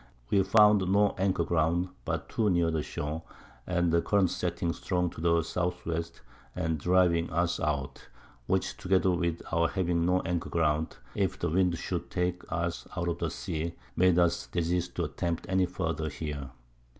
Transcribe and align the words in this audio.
We 0.31 0.41
found 0.41 0.91
no 0.91 1.13
Anchor 1.19 1.43
ground, 1.43 1.89
but 2.05 2.27
too 2.27 2.49
near 2.49 2.71
the 2.71 2.81
Shore, 2.81 3.21
and 3.67 3.91
the 3.91 4.01
Current 4.01 4.31
setting 4.31 4.73
strong 4.73 5.11
to 5.11 5.21
the 5.21 5.31
S. 5.41 5.53
W. 5.53 6.03
and 6.55 6.79
driving 6.79 7.29
us 7.29 7.59
out; 7.59 8.07
which 8.47 8.77
together 8.77 9.11
with 9.11 9.43
our 9.51 9.67
having 9.67 10.03
no 10.07 10.21
Anchor 10.21 10.49
ground, 10.49 10.97
if 11.13 11.37
the 11.37 11.49
Wind 11.49 11.77
should 11.77 12.09
take 12.09 12.41
us 12.51 12.87
out 12.97 13.09
of 13.09 13.19
the 13.19 13.29
Sea, 13.29 13.75
made 13.95 14.17
us 14.17 14.47
desist 14.47 14.95
to 14.95 15.03
attempt 15.03 15.45
any 15.47 15.67
farther 15.67 16.09
here. 16.09 16.49